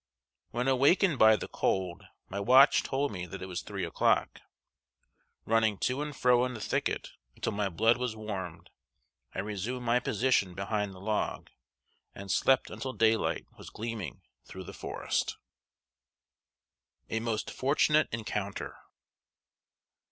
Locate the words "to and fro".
5.77-6.43